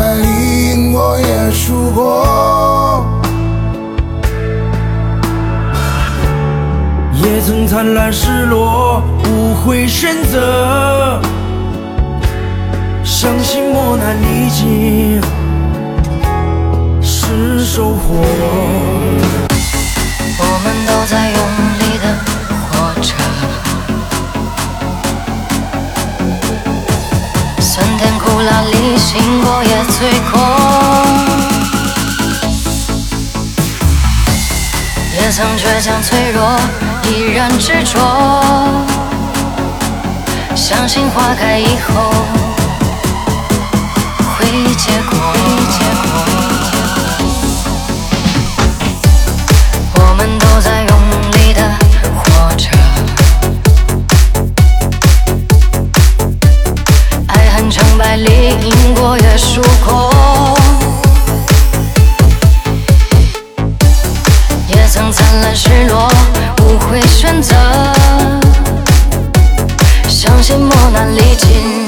[0.00, 3.04] 爱你我也输过
[7.22, 11.20] 也曾灿烂失落无悔选择
[13.04, 15.20] 相信磨难历尽
[17.02, 18.24] 是收获
[20.38, 21.38] 我们都在用
[21.78, 22.04] 力的
[22.70, 22.70] 活
[23.02, 23.12] 着
[27.60, 28.79] 酸甜苦辣里
[30.00, 30.40] 最空，
[35.14, 36.58] 也曾倔强脆弱，
[37.04, 38.00] 依然执着，
[40.56, 42.14] 相信花开以后
[65.54, 66.08] 失落，
[66.60, 67.54] 无悔选择，
[70.08, 71.86] 相信磨难历尽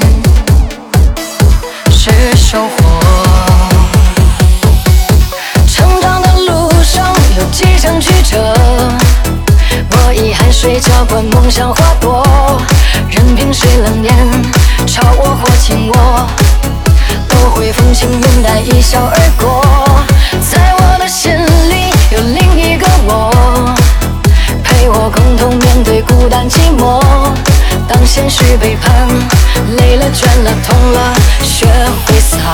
[1.89, 2.67] 是收获。
[5.65, 8.37] 成长的路上有几程曲折，
[9.91, 12.61] 我以汗水浇灌梦想花朵，
[13.09, 14.13] 任凭谁冷眼
[14.85, 16.27] 嘲我或轻我，
[17.29, 19.63] 都会风轻云淡一笑而过。
[20.51, 21.31] 在我的心
[28.15, 29.07] 现实背叛，
[29.75, 31.65] 累了倦了痛了，学
[32.05, 32.53] 会洒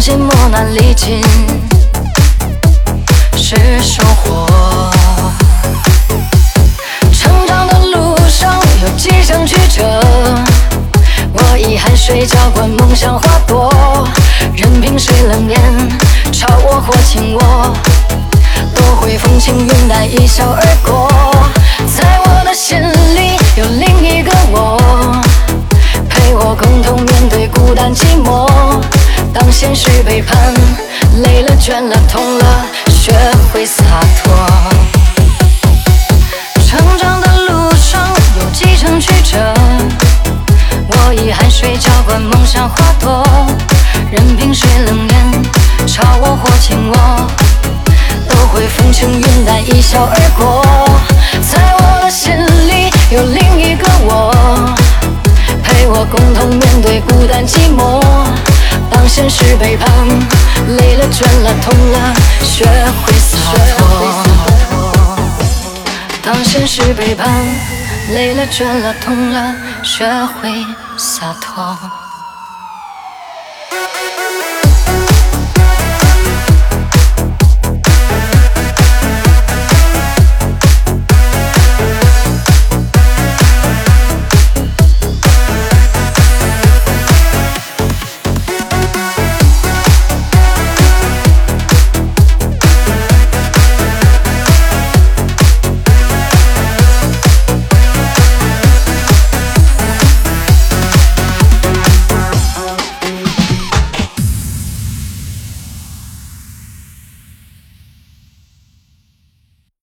[0.00, 1.20] 信磨难历尽
[3.36, 4.46] 是收获。
[7.12, 9.82] 成长的路上有几程曲折，
[11.32, 14.08] 我以汗水浇灌梦想花朵，
[14.54, 15.58] 任凭谁冷眼
[16.30, 17.76] 嘲我或轻我，
[18.76, 21.08] 都会风轻云淡一笑而过。
[21.96, 22.80] 在我的心
[23.16, 23.27] 里
[31.78, 33.12] 倦了痛了，学
[33.52, 33.84] 会洒
[34.20, 34.34] 脱。
[36.66, 38.04] 成长的路上
[38.36, 39.54] 有几程曲折，
[40.88, 43.24] 我以汗水浇灌梦想花朵，
[44.10, 45.42] 任凭谁冷眼
[45.86, 47.30] 嘲我或轻我，
[48.28, 50.67] 都会风轻云淡一笑而过。
[59.20, 59.88] 现实背叛，
[60.76, 63.36] 累了倦了痛了，学会洒
[63.76, 64.24] 脱。
[66.22, 67.28] 当现实背叛，
[68.14, 70.64] 累了倦了痛了，学会
[70.96, 72.07] 洒脱。